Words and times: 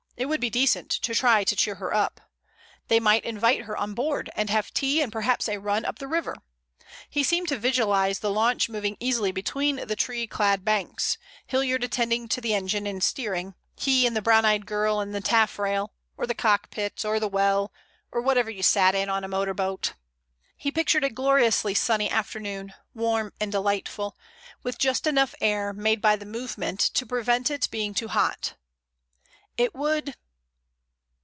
It 0.17 0.29
would 0.29 0.39
be 0.39 0.51
decent 0.51 0.91
to 0.91 1.15
try 1.15 1.43
to 1.43 1.55
cheer 1.55 1.73
her 1.75 1.95
up. 1.95 2.21
They 2.89 2.99
might 2.99 3.23
invite 3.25 3.61
her 3.63 3.75
on 3.75 3.95
board, 3.95 4.29
and 4.35 4.51
have 4.51 4.71
tea 4.71 5.01
and 5.01 5.11
perhaps 5.11 5.49
a 5.49 5.57
run 5.57 5.83
up 5.83 5.97
the 5.97 6.07
river. 6.07 6.35
He 7.09 7.23
seemed 7.23 7.47
to 7.47 7.57
visualize 7.57 8.19
the 8.19 8.29
launch 8.29 8.69
moving 8.69 8.97
easily 8.99 9.31
between 9.31 9.77
the 9.77 9.95
tree 9.95 10.27
clad 10.27 10.63
banks, 10.63 11.17
Hilliard 11.47 11.83
attending 11.83 12.27
to 12.27 12.39
the 12.39 12.53
engine 12.53 12.85
and 12.85 13.03
steering, 13.03 13.55
he 13.75 14.05
and 14.05 14.15
the 14.15 14.21
brown 14.21 14.45
eyed 14.45 14.67
girl 14.67 15.01
in 15.01 15.11
the 15.11 15.21
taffrail, 15.21 15.91
or 16.17 16.27
the 16.27 16.35
cockpit, 16.35 17.03
or 17.03 17.19
the 17.19 17.27
well, 17.27 17.73
or 18.11 18.21
whatever 18.21 18.51
you 18.51 18.61
sat 18.61 18.93
in 18.93 19.09
on 19.09 19.23
a 19.23 19.27
motor 19.27 19.55
boat. 19.55 19.93
He 20.55 20.71
pictured 20.71 21.03
a 21.03 21.09
gloriously 21.09 21.73
sunny 21.73 22.11
afternoon, 22.11 22.75
warm 22.93 23.33
and 23.39 23.51
delightful, 23.51 24.15
with 24.61 24.77
just 24.77 25.07
enough 25.07 25.33
air 25.41 25.73
made 25.73 25.99
by 25.99 26.15
the 26.15 26.27
movement 26.27 26.79
to 26.79 27.07
prevent 27.07 27.49
it 27.49 27.67
being 27.71 27.95
too 27.95 28.09
hot. 28.09 28.53
It 29.57 29.75
would... 29.75 30.15